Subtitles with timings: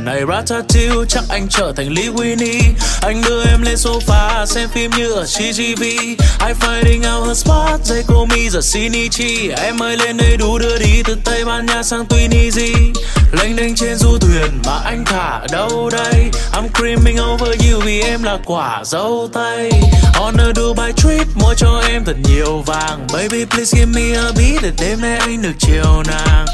[0.00, 2.62] lần này Ratatouille chắc anh trở thành Lee Winnie.
[3.02, 7.80] Anh đưa em lên sofa xem phim như ở CGV I finding out her spot
[7.84, 9.48] dây cô mi the Shinichi.
[9.48, 12.74] Em ơi lên đây đủ đưa đi, từ Tây Ban Nha sang Tunisia.
[13.32, 16.30] Lênh đênh trên du thuyền mà anh thả đâu đây?
[16.52, 19.70] I'm creaming over you vì em là quả dâu tây.
[20.20, 23.06] On a Dubai trip, mua cho em thật nhiều vàng.
[23.12, 25.89] Baby, please give me a beat để đêm nay anh được chiều